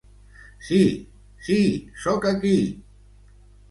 [0.69, 0.79] Sí,
[1.49, 1.61] sí,
[2.07, 2.57] sóc aquí.